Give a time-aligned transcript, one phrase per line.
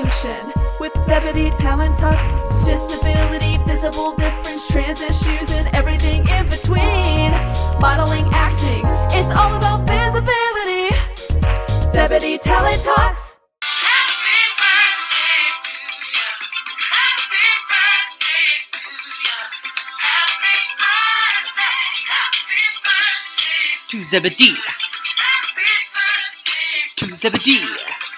[0.00, 2.38] revolution with Zebedee Talent Talks.
[2.64, 7.30] Disability, visible difference, trans issues, and everything in between.
[7.80, 10.94] Modeling, acting, it's all about visibility.
[11.90, 13.40] Zebedee Talent Talks.
[13.62, 15.74] Happy birthday to
[16.16, 16.28] ya.
[16.88, 17.46] Happy
[27.68, 28.09] birthday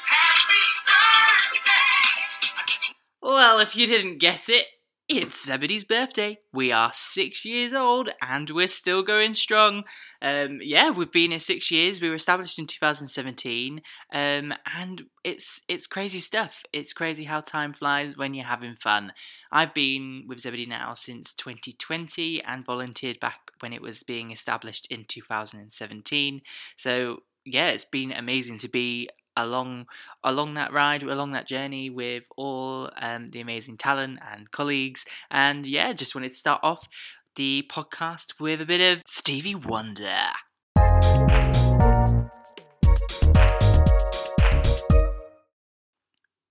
[3.32, 4.67] Well, if you didn't guess it,
[5.09, 6.36] it's Zebedee's birthday.
[6.53, 9.85] We are six years old and we're still going strong.
[10.21, 11.99] Um, yeah, we've been here six years.
[11.99, 13.81] We were established in 2017,
[14.13, 16.63] um, and it's it's crazy stuff.
[16.75, 19.14] It's crazy how time flies when you're having fun.
[19.51, 24.89] I've been with Zebedee now since 2020 and volunteered back when it was being established
[24.90, 26.43] in 2017.
[26.76, 29.86] So yeah, it's been amazing to be along
[30.25, 35.05] along that ride, along that journey with all um, the amazing talent and colleagues.
[35.31, 36.89] And yeah, just wanted to start off
[37.37, 40.29] the podcast with a bit of Stevie Wonder.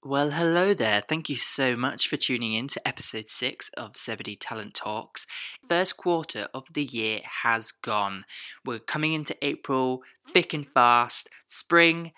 [0.04, 1.04] Well, hello there.
[1.08, 5.28] Thank you so much for tuning in to episode six of Zebedee Talent Talks.
[5.70, 8.26] First quarter of the year has gone.
[8.66, 11.30] We're coming into April thick and fast.
[11.48, 12.14] Spring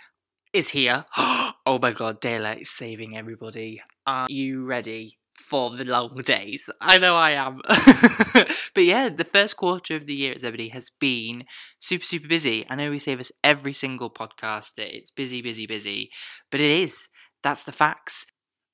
[0.54, 1.06] is here.
[1.18, 3.82] oh my god, daylight is saving everybody.
[4.06, 6.70] Are you ready for the long days?
[6.80, 7.62] I know I am.
[8.76, 11.46] but yeah, the first quarter of the year at Zebedee has been
[11.80, 12.66] super, super busy.
[12.70, 16.12] I know we say this every single podcast that it's busy, busy, busy,
[16.52, 17.10] but it is.
[17.42, 18.28] That's the facts.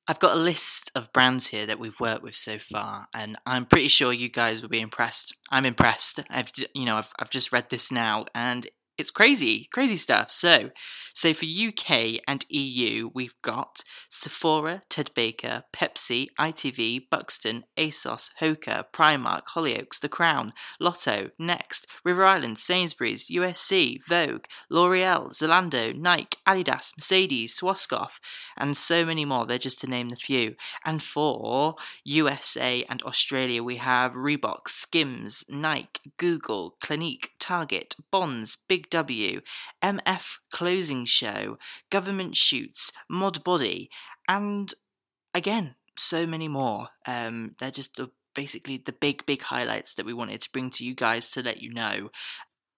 [0.08, 3.68] I've got a list of brands here that we've worked with so far, and I'm
[3.68, 5.36] pretty sure you guys will be impressed.
[5.52, 6.20] I'm impressed.
[6.32, 8.68] I've, you know, I've, I've just read this now, and
[9.00, 10.30] it's crazy, crazy stuff.
[10.30, 10.72] So,
[11.14, 18.86] so for UK and EU, we've got Sephora, Ted Baker, Pepsi, ITV, Buxton, ASOS, Hoka,
[18.94, 26.92] Primark, Hollyoaks, The Crown, Lotto, Next, River Island, Sainsbury's, USC, Vogue, L'Oreal, Zalando, Nike, Adidas,
[26.98, 28.10] Mercedes, Swarovski,
[28.58, 29.46] and so many more.
[29.46, 30.56] They're just to name the few.
[30.84, 38.89] And for USA and Australia, we have Reebok, Skims, Nike, Google, Clinique, Target, Bonds, Big
[38.90, 39.42] W,
[39.84, 41.58] MF Closing Show,
[41.90, 43.90] Government Shoots, Modibodi,
[44.28, 44.74] and
[45.34, 46.90] again, so many more.
[47.08, 50.86] Um, they're just the, basically the big, big highlights that we wanted to bring to
[50.86, 52.10] you guys to let you know.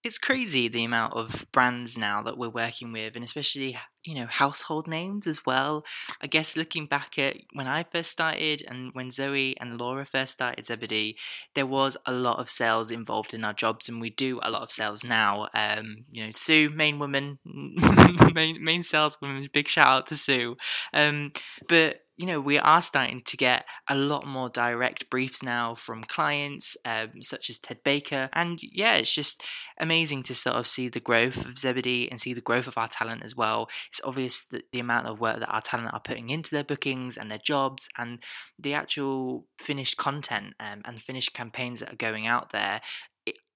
[0.04, 4.26] It's crazy the amount of brands now that we're working with, and especially you know
[4.26, 5.86] household names as well.
[6.22, 10.34] I guess looking back at when I first started and when Zoe and Laura first
[10.34, 11.18] started Zebedee,
[11.56, 14.64] there was a lot of sales involved in our jobs, and we do a lot
[14.64, 15.48] of sales now.
[15.54, 19.48] Um, you know, Sue, main woman, main main saleswoman.
[19.54, 20.56] Big shout out to Sue.
[20.94, 21.32] Um,
[21.68, 26.04] but you know, we are starting to get a lot more direct briefs now from
[26.04, 28.30] clients, um, such as Ted Baker.
[28.34, 29.42] And yeah, it's just
[29.80, 32.88] amazing to sort of see the growth of Zebedee and see the growth of our
[32.88, 33.70] talent as well.
[33.92, 37.18] It's obvious that the amount of work that our talent are putting into their bookings
[37.18, 38.20] and their jobs and
[38.58, 42.82] the actual finished content um, and finished campaigns that are going out there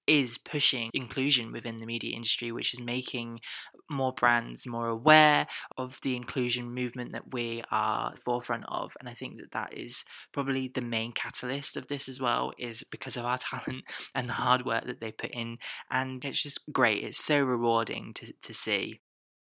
[0.06, 3.40] is pushing inclusion within the media industry, which is making
[3.90, 5.46] more brands more aware
[5.76, 8.92] of the inclusion movement that we are forefront of.
[9.00, 12.84] And I think that that is probably the main catalyst of this as well, is
[12.90, 15.58] because of our talent and the hard work that they put in.
[15.90, 17.02] And it's just great.
[17.02, 19.00] It's so rewarding to, to see.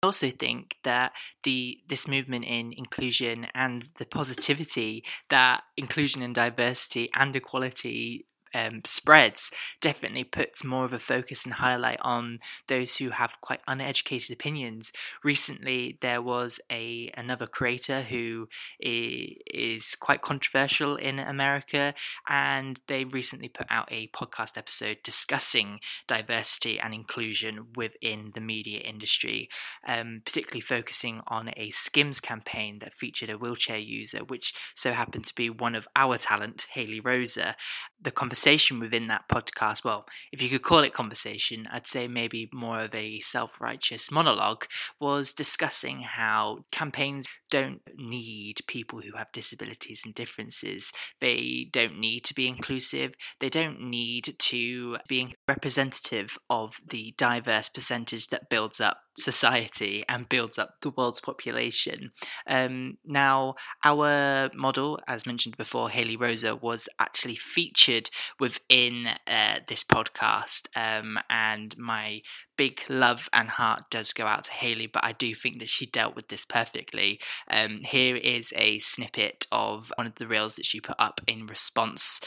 [0.03, 1.13] I also think that
[1.43, 8.25] the this movement in inclusion and the positivity that inclusion and diversity and equality
[8.57, 9.51] um, spreads
[9.81, 14.91] definitely puts more of a focus and highlight on those who have quite uneducated opinions.
[15.23, 18.47] Recently, there was a another creator who
[18.79, 21.93] is quite controversial in America,
[22.27, 28.79] and they recently put out a podcast episode discussing diversity and inclusion within the media
[28.79, 29.49] industry,
[29.87, 35.25] um, particularly focusing on a Skims campaign that featured a wheelchair user, which so happened
[35.25, 37.55] to be one of our talent, Haley Rosa.
[38.01, 38.46] The conversation
[38.79, 42.95] within that podcast, well, if you could call it conversation, I'd say maybe more of
[42.95, 44.65] a self righteous monologue,
[45.01, 50.93] was discussing how campaigns don't need people who have disabilities and differences.
[51.19, 53.15] They don't need to be inclusive.
[53.39, 60.29] They don't need to be representative of the diverse percentage that builds up society and
[60.29, 62.11] builds up the world's population.
[62.47, 68.09] Um, now, our model, as mentioned before, Haley Rosa, was actually featured
[68.39, 72.21] within uh, this podcast, um, and my
[72.57, 75.85] big love and heart does go out to Haley, but I do think that she
[75.85, 77.19] dealt with this perfectly.
[77.49, 81.45] Um, here is a snippet of one of the reels that she put up in
[81.45, 82.21] response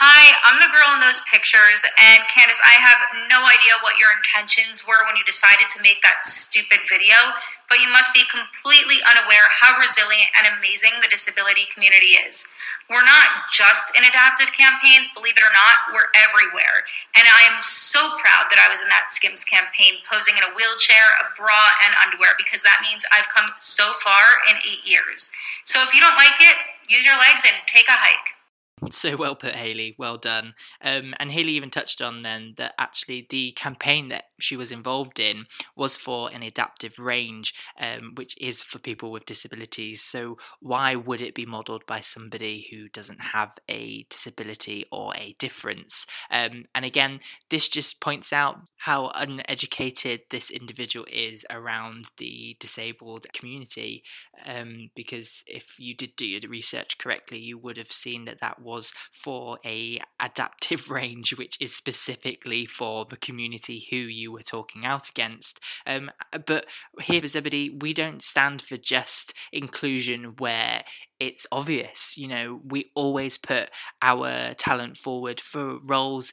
[0.00, 4.08] Hi, I'm the girl in those pictures, and Candace, I have no idea what your
[4.16, 7.36] intentions were when you decided to make that stupid video,
[7.68, 12.48] but you must be completely unaware how resilient and amazing the disability community is.
[12.88, 16.88] We're not just in adaptive campaigns, believe it or not, we're everywhere.
[17.12, 20.56] And I am so proud that I was in that Skims campaign, posing in a
[20.56, 25.28] wheelchair, a bra, and underwear, because that means I've come so far in eight years.
[25.68, 26.56] So if you don't like it,
[26.88, 28.39] use your legs and take a hike.
[28.90, 29.94] So well put, Haley.
[29.98, 30.54] Well done.
[30.82, 35.20] Um, and Haley even touched on then that actually the campaign that she was involved
[35.20, 35.46] in
[35.76, 40.02] was for an adaptive range, um, which is for people with disabilities.
[40.02, 45.34] So why would it be modelled by somebody who doesn't have a disability or a
[45.38, 46.06] difference?
[46.30, 53.26] Um, and again, this just points out how uneducated this individual is around the disabled
[53.34, 54.02] community.
[54.46, 58.60] Um, because if you did do your research correctly, you would have seen that that
[58.60, 58.69] was
[59.12, 65.08] for a adaptive range, which is specifically for the community who you were talking out
[65.08, 65.60] against.
[65.86, 66.10] Um,
[66.46, 66.66] but
[67.00, 70.84] here at Zebedee, we don't stand for just inclusion where
[71.18, 72.16] it's obvious.
[72.16, 73.70] You know, we always put
[74.02, 76.32] our talent forward for roles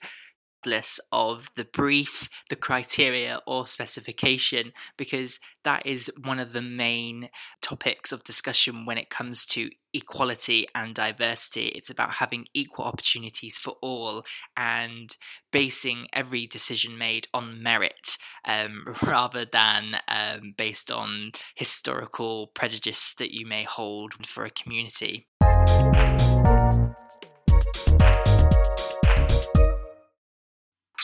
[0.68, 7.30] regardless of the brief, the criteria, or specification, because that is one of the main
[7.62, 11.68] topics of discussion when it comes to equality and diversity.
[11.68, 14.26] It's about having equal opportunities for all
[14.58, 15.16] and
[15.52, 23.34] basing every decision made on merit um, rather than um, based on historical prejudice that
[23.34, 25.28] you may hold for a community.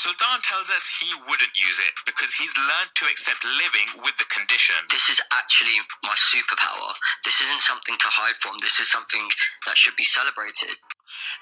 [0.04, 4.28] Sultan tells us he wouldn't use it because he's learned to accept living with the
[4.28, 4.76] condition.
[4.92, 6.92] This is actually my superpower.
[7.24, 8.60] This isn't something to hide from.
[8.60, 9.24] This is something
[9.68, 10.76] that should be celebrated.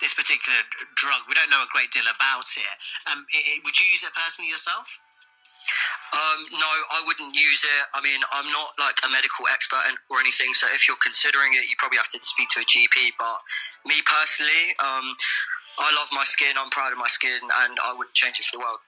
[0.02, 0.60] this particular
[0.96, 1.22] drug.
[1.30, 2.76] We don't know a great deal about it.
[3.12, 4.88] Um, i i would you use it personally yourself?
[6.14, 7.84] Um, no, I wouldn't use it.
[7.96, 11.54] I mean, I'm not like a medical expert and- or anything, so if you're considering
[11.54, 13.14] it, you probably have to speak to a GP.
[13.18, 13.38] But
[13.86, 15.16] me personally, um,
[15.80, 16.56] I love my skin.
[16.60, 18.80] I'm proud of my skin, and I wouldn't change it for the world.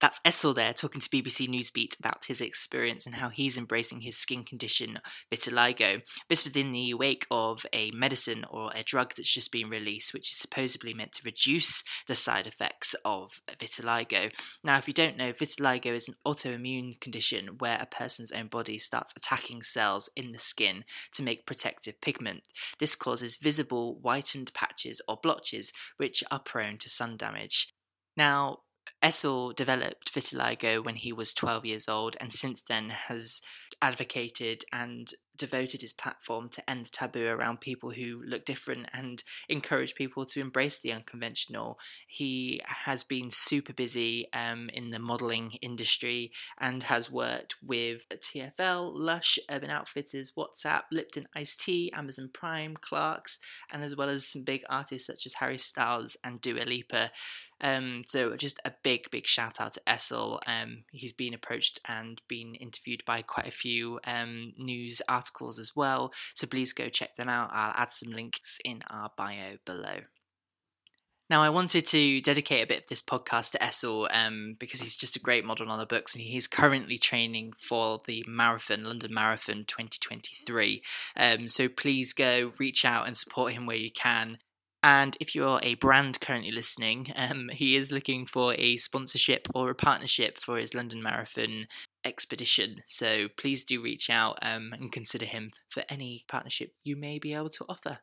[0.00, 4.18] That's Essel there talking to BBC Newsbeat about his experience and how he's embracing his
[4.18, 4.98] skin condition,
[5.32, 6.02] vitiligo.
[6.28, 10.12] This was in the wake of a medicine or a drug that's just been released,
[10.12, 14.30] which is supposedly meant to reduce the side effects of vitiligo.
[14.62, 18.76] Now, if you don't know, vitiligo is an autoimmune condition where a person's own body
[18.76, 20.84] starts attacking cells in the skin
[21.14, 22.48] to make protective pigment.
[22.78, 27.72] This causes visible whitened patches or blotches, which are prone to sun damage.
[28.16, 28.60] Now,
[29.02, 33.40] Essel developed vitiligo when he was 12 years old and since then has
[33.82, 39.22] advocated and devoted his platform to end the taboo around people who look different and
[39.48, 41.78] encourage people to embrace the unconventional.
[42.08, 48.92] He has been super busy um, in the modeling industry and has worked with TFL,
[48.94, 53.38] Lush, Urban Outfitters, WhatsApp, Lipton Iced Tea, Amazon Prime, Clarks,
[53.70, 57.10] and as well as some big artists such as Harry Styles and Dua Lipa.
[57.60, 60.38] Um, so just a big, big shout out to Essel.
[60.46, 65.74] Um, he's been approached and been interviewed by quite a few um, news articles as
[65.74, 66.12] well.
[66.34, 67.50] So please go check them out.
[67.52, 70.00] I'll add some links in our bio below.
[71.28, 74.94] Now, I wanted to dedicate a bit of this podcast to Essel um, because he's
[74.94, 79.12] just a great model on the books and he's currently training for the marathon, London
[79.12, 80.82] Marathon 2023.
[81.16, 84.38] Um, so please go reach out and support him where you can.
[84.82, 89.70] And if you're a brand currently listening, um, he is looking for a sponsorship or
[89.70, 91.66] a partnership for his London Marathon
[92.04, 92.82] expedition.
[92.86, 97.34] So please do reach out um, and consider him for any partnership you may be
[97.34, 97.98] able to offer.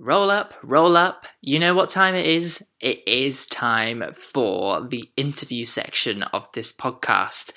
[0.00, 1.26] Roll up, roll up.
[1.40, 2.64] You know what time it is?
[2.80, 7.52] It is time for the interview section of this podcast.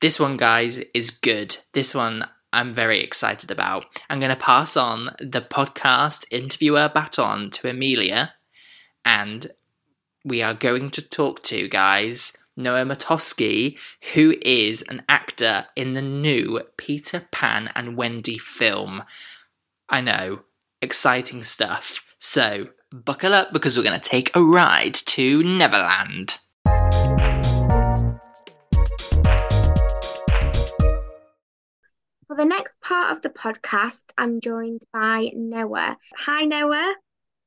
[0.00, 1.56] This one, guys, is good.
[1.74, 3.84] This one I'm very excited about.
[4.08, 8.34] I'm going to pass on the podcast interviewer baton to Amelia,
[9.04, 9.46] and
[10.24, 13.78] we are going to talk to, guys, Noah Matofsky,
[14.14, 19.02] who is an actor in the new Peter Pan and Wendy film.
[19.88, 20.40] I know,
[20.80, 22.04] exciting stuff.
[22.18, 26.38] So, buckle up because we're going to take a ride to Neverland.
[32.36, 35.96] For the next part of the podcast, I'm joined by Noah.
[36.18, 36.94] Hi, Noah.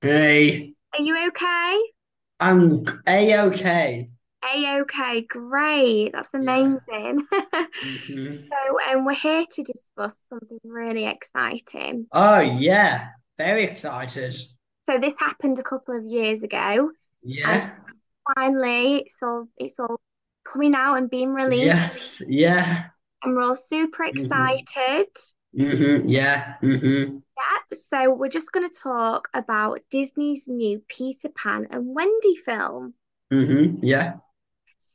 [0.02, 1.80] Hey, Are you okay?
[2.40, 4.10] I'm a okay.
[4.44, 6.14] A okay, great.
[6.14, 7.22] That's amazing.
[7.84, 8.48] Mhm.
[8.50, 12.08] So, um, we're here to discuss something really exciting.
[12.12, 14.34] Oh yeah, very excited.
[14.90, 16.90] So, this happened a couple of years ago.
[17.22, 17.76] Yeah.
[18.34, 20.02] Finally, it's all it's all
[20.52, 22.24] coming out and being released, Yes.
[22.28, 22.86] Yeah.
[23.24, 24.10] And we're all super Mhm.
[24.10, 25.08] excited.
[25.54, 26.56] hmm Yeah.
[26.62, 32.36] hmm Yeah, so we're just going to talk about Disney's new Peter Pan and Wendy
[32.36, 32.94] film.
[33.32, 34.20] hmm Yeah.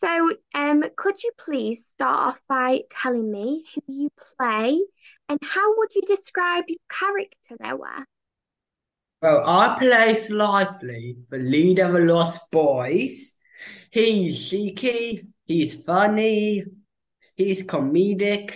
[0.00, 4.78] So, um, could you please start off by telling me who you play
[5.28, 8.04] and how would you describe your character, Noah?
[9.22, 13.34] Well, I play Slightly, the leader of the Lost Boys.
[13.90, 15.28] He's cheeky.
[15.46, 16.64] He's funny.
[17.34, 18.52] He's comedic.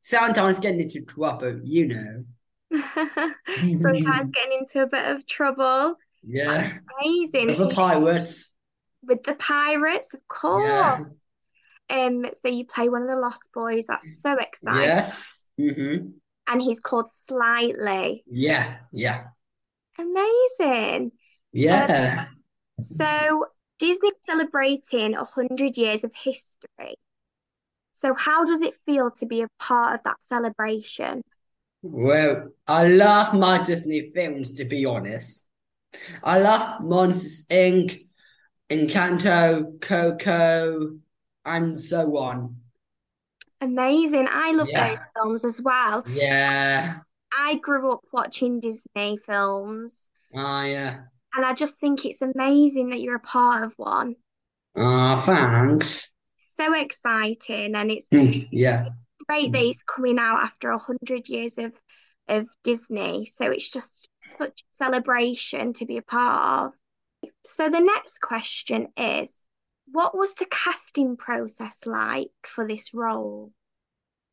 [0.00, 2.24] Sometimes getting into trouble, you know.
[3.80, 5.94] Sometimes getting into a bit of trouble.
[6.22, 6.78] Yeah.
[7.00, 7.46] Amazing.
[7.48, 8.54] With the pirates.
[9.02, 10.66] With the pirates, of course.
[10.66, 11.00] Yeah.
[11.90, 13.86] Um, so you play one of the Lost Boys.
[13.86, 14.82] That's so exciting.
[14.82, 15.46] Yes.
[15.60, 16.08] Mm-hmm.
[16.46, 18.24] And he's called Slightly.
[18.26, 18.76] Yeah.
[18.92, 19.24] Yeah.
[19.98, 21.12] Amazing.
[21.52, 22.26] Yeah.
[22.82, 23.46] So
[23.78, 26.96] Disney's celebrating 100 years of history.
[28.04, 31.22] So how does it feel to be a part of that celebration?
[31.82, 35.46] Well, I love my Disney films, to be honest.
[36.24, 38.06] I love Monsters Inc.,
[38.70, 40.98] Encanto, Coco,
[41.44, 42.56] and so on.
[43.60, 44.28] Amazing.
[44.30, 44.74] I love Yeah.
[44.74, 46.06] those films as well.
[46.06, 47.00] Yeah.
[47.34, 51.08] I grew up watching Disney films, Ah, yeah.
[51.34, 54.16] and I just think it's amazing that you're a part of one.
[54.76, 56.13] Ah, thanks.
[56.56, 58.88] So exciting, and it's Hmm, Yeah.
[59.28, 61.72] great that it's coming out after a 100 years of
[62.28, 63.26] of Disney.
[63.26, 64.08] So it's just
[64.38, 67.30] such a celebration to be a part of.
[67.44, 69.46] So the next question is,
[69.92, 73.52] what was the casting process like for this role?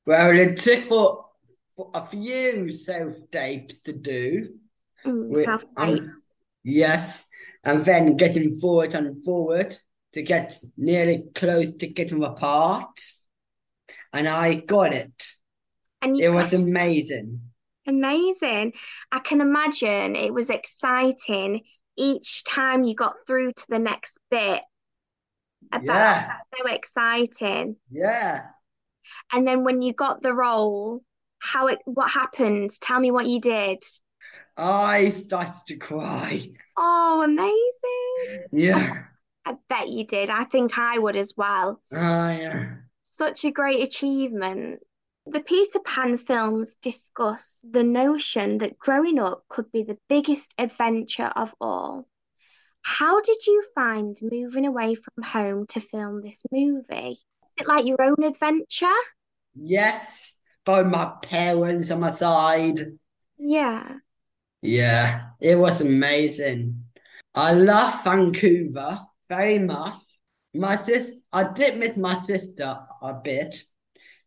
[0.06, 1.26] Well, it took for,
[1.76, 4.56] for a few self-tapes to do.
[5.06, 6.22] Mm, With, um,
[6.64, 7.28] yes,
[7.64, 9.78] and then getting forward and forward
[10.14, 13.00] to get nearly close to getting them apart.
[14.14, 15.12] And I got it.
[16.02, 17.42] And It was amazing.
[17.88, 18.74] amazing.
[19.12, 21.62] I can imagine it was exciting
[21.98, 24.62] each time you got through to the next bit.
[25.72, 26.28] About Yeah.
[26.28, 27.76] that's so exciting.
[27.90, 28.48] Yeah.
[29.32, 31.04] And then when you got the role,
[31.40, 32.72] how it what happened?
[32.82, 33.84] Tell me what you did.
[34.58, 36.50] I started to cry.
[36.78, 38.48] Oh, amazing.
[38.52, 39.06] Yeah.
[39.46, 40.30] I bet you did.
[40.30, 41.82] I think I would as well.
[41.94, 42.76] Ah, yeah.
[43.04, 44.80] Such a great achievement.
[45.26, 51.32] The Peter Pan films discuss the notion that growing up could be the biggest adventure
[51.36, 52.08] of all.
[52.84, 57.12] How did you find moving away from home to film this movie?
[57.12, 57.24] Is
[57.58, 58.88] it like your own adventure?
[59.56, 60.38] Yes.
[60.66, 62.98] By my parents on my side.
[63.38, 63.98] Yeah.
[64.62, 65.28] Yeah.
[65.40, 66.86] It was amazing.
[67.36, 69.00] I love Vancouver
[69.32, 69.94] very much.
[70.54, 73.56] My sis, I did miss my sister a bit.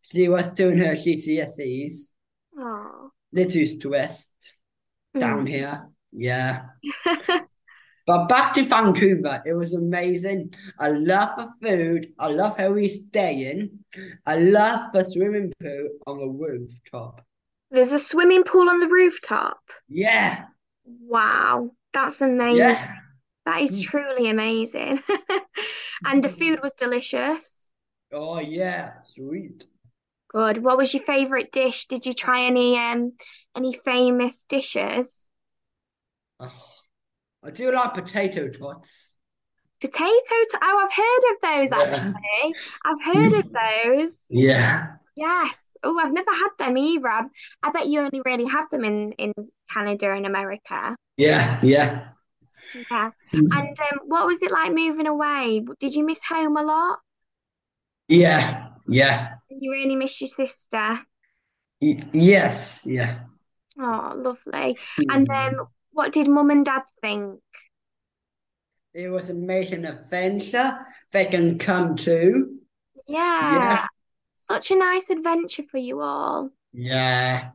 [0.01, 1.93] She was doing her GCSEs.
[2.57, 3.11] Oh.
[3.31, 4.33] Little stressed
[5.17, 5.49] down Mm.
[5.49, 5.87] here.
[6.11, 6.65] Yeah.
[8.07, 10.53] But back to Vancouver, it was amazing.
[10.79, 12.13] I love the food.
[12.19, 13.79] I love how we're staying.
[14.27, 17.25] I love the swimming pool on the rooftop.
[17.71, 19.57] There's a swimming pool on the rooftop.
[19.89, 20.45] Yeah,
[20.85, 22.57] Wow, that's amazing.
[22.59, 22.93] yeah.
[23.45, 23.81] That is Mm.
[23.81, 25.03] truly amazing.
[26.05, 27.71] And the food was delicious.
[28.11, 29.67] Oh yeah, sweet.
[30.27, 30.59] Good.
[30.59, 31.87] What was your favorite dish?
[31.87, 33.13] Did you try any um
[33.55, 35.27] any famous dishes?
[36.39, 36.75] Oh,
[37.43, 39.17] I do like potato tots.
[39.79, 42.11] Potato to oh, I've heard of those Yeah.
[42.11, 42.55] actually.
[42.83, 43.45] I've heard of
[44.05, 44.31] those.
[44.31, 44.97] Yeah.
[45.15, 45.77] Yes.
[45.83, 47.07] Oh, I've never had them either.
[47.09, 47.23] I,
[47.63, 49.33] I bet you only really have them in in
[49.71, 50.97] Canada and America.
[51.17, 52.14] Yeah, yeah.
[52.73, 53.11] Yeah.
[53.33, 53.47] Mm.
[53.51, 55.65] And um, what was it like moving away?
[55.79, 56.99] Did you miss home a lot?
[58.07, 59.35] Yeah, yeah.
[59.49, 60.99] You really miss your sister?
[61.81, 63.19] Y- yes, yeah.
[63.79, 64.77] Oh, lovely.
[65.09, 67.41] And um, what did mum and dad think?
[68.93, 70.85] It was amazing adventure.
[71.11, 72.59] They can come too.
[73.07, 73.55] Yeah.
[73.55, 73.87] Yeah.
[74.49, 76.51] Such a nice adventure for you all.
[76.71, 77.49] Yeah.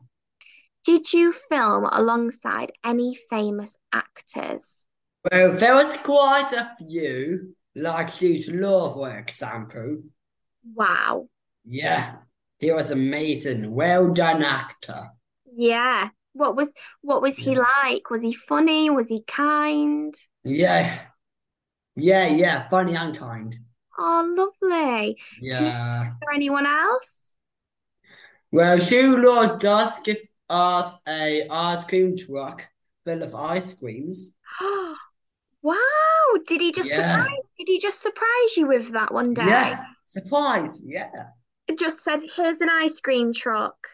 [0.85, 4.85] Did you film alongside any famous actors?
[5.29, 10.03] Well, there was quite a few, like Jude Law, for example.
[10.73, 11.29] Wow.
[11.65, 12.17] Yeah,
[12.59, 13.71] he was amazing.
[13.73, 15.09] Well done, actor.
[15.55, 16.09] Yeah.
[16.33, 17.55] What was what was he Yeah.
[17.55, 18.09] like?
[18.09, 18.89] Was he funny?
[18.89, 20.15] Was he kind?
[20.43, 21.07] Yeah,
[21.95, 22.69] yeah, yeah.
[22.69, 23.59] Funny and kind.
[23.97, 25.17] Oh, lovely.
[25.37, 26.13] Yeah.
[26.13, 27.37] Is there anyone else?
[28.51, 30.17] Well, Jude Law does give
[30.49, 32.67] us a ice cream truck
[33.05, 34.35] full of ice creams.
[35.63, 35.77] Wow.
[36.47, 36.95] Did he just Yeah.
[36.95, 39.43] surprise did he just surprise you with that one day?
[39.47, 40.81] Yeah, surprise.
[40.83, 41.31] Yeah,
[41.67, 43.87] It Just said, here's an ice cream truck.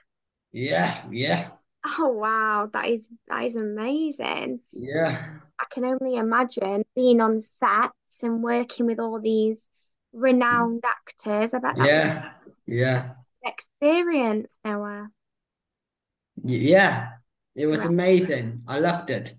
[0.52, 1.52] yeah, yeah,
[1.98, 4.62] Oh wow, that is that is amazing.
[4.72, 9.70] yeah, I can only imagine being on sets and working with all these
[10.14, 11.54] renowned actors.
[11.54, 12.34] I bet that yeah,
[12.66, 15.10] yeah, experience, Noah.
[16.44, 17.14] yeah.
[17.56, 18.64] It was amazing.
[18.68, 19.36] I loved it.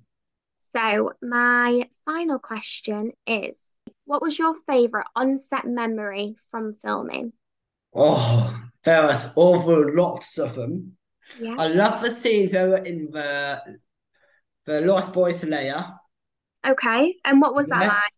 [0.73, 7.33] So my final question is, what was your favorite on-set memory from filming?
[7.95, 10.97] Oh, there was awful lots of them.
[11.39, 11.57] Yeah.
[11.59, 13.79] I love the scenes where we're in the
[14.67, 15.85] the Lost Boys layer.
[16.67, 17.17] Okay.
[17.25, 18.13] And what was that like?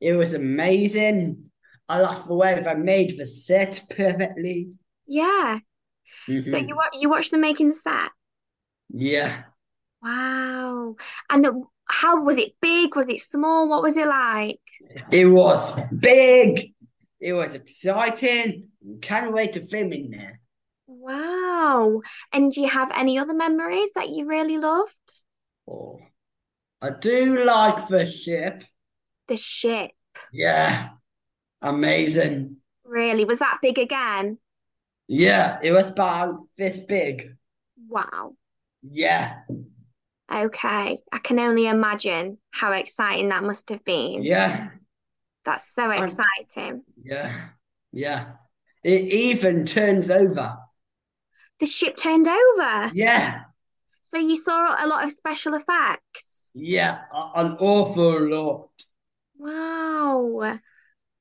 [0.00, 1.50] It was amazing.
[1.88, 4.72] I love the way they made the set perfectly.
[5.06, 5.60] Yeah.
[6.44, 6.68] So Mhm.
[6.68, 8.12] you you watched them making the set?
[8.90, 9.51] Yeah.
[10.02, 10.96] Wow.
[11.30, 11.52] And uh,
[11.86, 12.96] how was it big?
[12.96, 13.68] Was it small?
[13.68, 14.60] What was it like?
[15.10, 16.74] It was big.
[17.20, 18.68] It was exciting.
[19.00, 20.40] Can't wait to film in there.
[20.86, 22.02] Wow.
[22.32, 24.96] And do you have any other memories that you really loved?
[25.68, 26.00] Oh,
[26.80, 28.64] I do like the ship.
[29.28, 29.92] The ship.
[30.32, 30.90] Yeah,
[31.60, 32.56] amazing.
[32.84, 33.24] Really?
[33.24, 34.38] Was that big again?
[35.06, 37.36] Yeah, it was about this big.
[37.88, 38.34] Wow.
[38.82, 39.42] Yeah,
[40.32, 40.98] Okay.
[41.12, 44.22] I can only imagine how exciting that must have been.
[44.22, 44.70] yeah,
[45.44, 46.82] That's so exciting.
[47.02, 47.48] yeah,
[47.92, 48.32] yeah.
[48.84, 50.56] It even turns over.
[51.60, 52.90] The ship turned over.
[52.94, 53.44] Yeah,
[54.02, 56.50] So you saw a lot of special effects.
[56.54, 58.70] yeah, an awful lot.
[59.38, 60.58] Wow.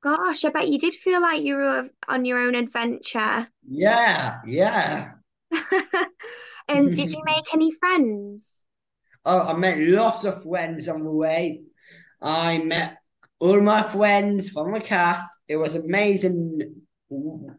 [0.02, 3.48] Gosh, I bet you did feel like you were on your own adventure.
[3.68, 5.14] Yeah, yeah.
[6.68, 8.61] And did you make any friends?
[9.26, 11.62] Oh, I met lots of friends on the way.
[12.22, 12.98] I met
[13.40, 15.26] all my friends from the cast.
[15.48, 16.82] It was amazing.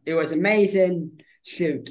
[0.07, 1.91] It was amazing shoot.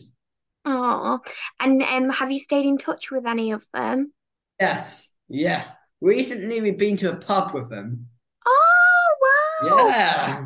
[0.63, 1.19] Oh,
[1.59, 4.13] and um, have you stayed in touch with any of them?
[4.59, 5.63] Yes, yeah.
[6.01, 8.07] Recently, we've been to a pub with them.
[8.45, 9.15] Oh,
[9.63, 9.87] wow.
[9.87, 10.45] Yeah.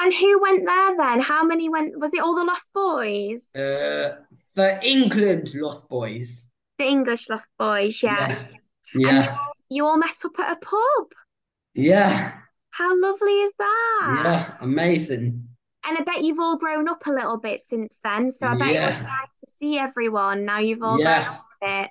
[0.00, 1.20] And who went there then?
[1.20, 1.98] How many went?
[1.98, 3.48] Was it all the Lost Boys?
[3.54, 4.16] Uh,
[4.54, 6.48] the England Lost Boys.
[6.78, 8.28] The English Lost Boys, yeah.
[8.28, 8.42] Yeah.
[8.94, 9.36] Yeah.
[9.68, 11.12] you all met up at a pub.
[11.74, 12.32] Yeah.
[12.70, 14.20] How lovely is that?
[14.24, 14.54] Yeah.
[14.60, 15.48] Amazing.
[15.84, 18.30] And I bet you've all grown up a little bit since then.
[18.32, 18.88] So I bet Yeah.
[19.02, 20.44] nice to see everyone.
[20.44, 21.30] Now you've all grown Yeah.
[21.30, 21.90] up a bit.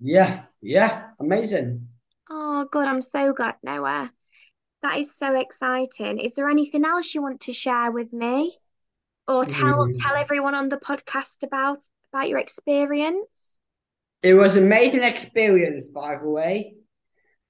[0.00, 0.42] Yeah.
[0.60, 1.10] Yeah.
[1.20, 1.88] Amazing.
[2.30, 2.86] Oh, good.
[2.86, 4.10] I'm so glad, Noah.
[4.82, 6.18] That is so exciting.
[6.18, 8.56] Is there anything else you want to share with me?
[9.26, 9.94] Or tell Mm.
[9.98, 11.78] tell everyone on the podcast about
[12.12, 13.26] about your experience?
[14.24, 16.74] It was an amazing experience, by the way.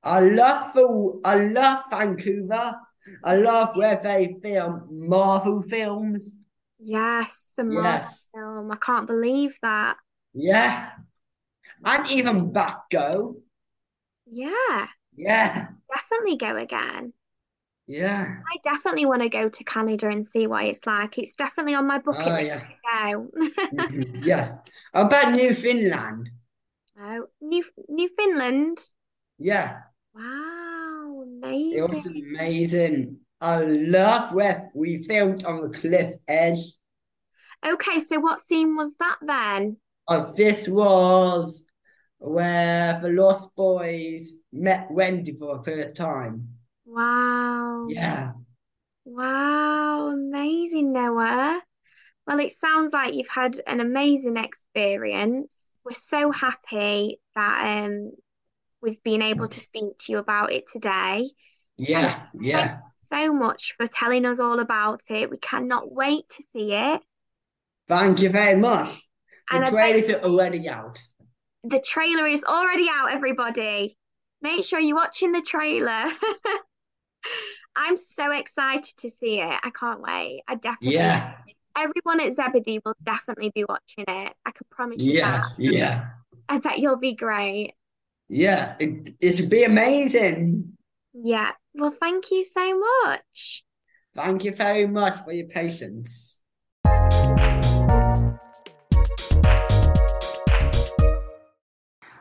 [0.04, 2.80] I love the I love Vancouver.
[3.24, 6.38] I love where they film Marvel films.
[6.78, 8.28] Yes, a Marvel Yes.
[8.32, 8.70] film.
[8.70, 9.98] I can't believe that.
[10.34, 10.92] Yeah.
[11.84, 13.38] And even back go.
[14.26, 15.68] Yeah, Yeah.
[15.94, 17.12] definitely go again.
[17.86, 18.44] Yeah.
[18.52, 21.18] I definitely want to go to Canada and see what it's like.
[21.18, 22.66] It's definitely on my bucket Oh, list yeah.
[22.68, 22.74] to
[23.12, 23.30] go.
[23.72, 24.20] Mhm.
[24.22, 24.50] Yes.
[24.92, 26.30] How about New Finland?
[26.98, 28.78] Oh, New Newfoundland.
[29.38, 29.80] Yeah.
[30.14, 31.78] Wow, amazing.
[31.78, 33.18] It was amazing.
[33.40, 36.60] I love where we filmed on the cliff edge.
[37.66, 39.78] Okay, so what scene was that then?
[40.06, 41.64] Uh, this was
[42.18, 46.48] where the Lost Boys met Wendy for the first time.
[46.86, 47.86] Wow.
[47.88, 48.32] Yeah.
[49.04, 51.62] Wow, amazing, Noah.
[52.26, 55.58] Well, it sounds like you've had an amazing experience.
[55.84, 58.12] We're so happy that um
[58.82, 61.30] we've been able to speak to you about it today.
[61.76, 62.26] Yeah.
[62.40, 62.78] Yeah.
[63.02, 65.30] so much for telling us all about it.
[65.30, 67.00] We cannot wait to see it.
[67.88, 68.88] Thank you very much.
[69.50, 70.98] And I bet trailers are already out.
[71.64, 73.96] the trailer is already out, everybody.
[74.42, 76.04] Make sure you're watching the trailer.
[77.76, 79.60] I'm so excited to see it.
[79.62, 80.42] I can't wait.
[80.46, 81.34] I definitely, Yeah.
[81.76, 84.32] Everyone at Zebedee will definitely be watching it.
[84.46, 85.42] I can promise you Yeah.
[85.42, 85.44] that.
[85.58, 86.04] Yeah.
[86.48, 87.74] I bet you'll be great.
[88.28, 88.74] Yeah.
[88.78, 90.76] It, it'll be amazing.
[91.12, 91.52] Yeah.
[91.74, 93.64] Well, thank you so much.
[94.14, 96.40] Thank you very much for your patience.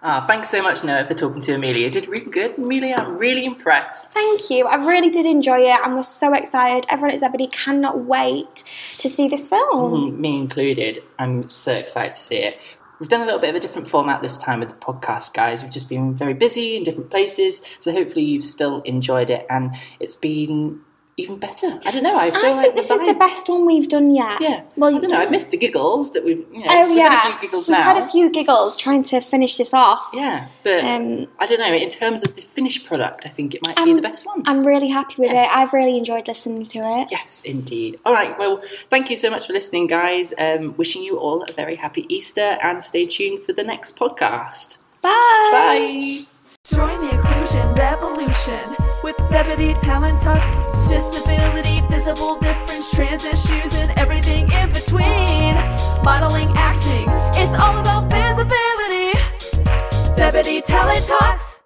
[0.06, 1.86] Ah, thanks so much, Noah, for talking to Amelia.
[1.86, 2.96] You did really good, Amelia.
[2.98, 4.12] I'm really impressed.
[4.12, 4.66] Thank you.
[4.66, 6.86] I really did enjoy it and was so excited.
[6.90, 8.66] Everyone at Zebedee cannot wait
[8.98, 10.12] to see this film.
[10.12, 11.02] Mm, me included.
[11.20, 12.78] I'm so excited to see it.
[13.00, 15.64] We've done a little bit of a different format this time with the podcast, guys.
[15.64, 19.74] We've just been very busy in different places, so hopefully you've still enjoyed it and
[20.02, 20.82] it's been
[21.16, 21.80] even better.
[21.86, 22.18] I don't know.
[22.18, 24.42] I feel I like think this is the best one we've done yet.
[24.42, 24.64] Yeah.
[24.76, 25.20] Well, I don't know.
[25.20, 26.44] I've missed the giggles that we've.
[26.52, 27.84] You know, Oh we've yeah, had a few giggles we've now.
[27.84, 30.08] had a few giggles trying to finish this off.
[30.14, 31.72] Yeah, but Um, I don't know.
[31.74, 34.42] In terms of the finished product, I think it might be I'm- the best one.
[34.48, 35.48] I'm really happy with Yes.
[35.52, 35.56] it.
[35.58, 37.10] I've really enjoyed listening to it.
[37.12, 38.00] Yes, indeed.
[38.06, 38.38] All right.
[38.40, 40.34] Well, thank you so much for listening, guys.
[40.40, 44.78] Um, wishing you all a very happy Easter and stay tuned for the next podcast.
[45.02, 45.50] Bye.
[45.52, 46.20] Bye.
[46.74, 50.63] Join the inclusion revolution with Zebedee Talent Talks.
[50.88, 55.56] Disability, visible difference, trans issues, and everything in between.
[56.04, 59.18] Modeling, acting, it's all about visibility.
[60.14, 61.63] Zebedee Talent Talks.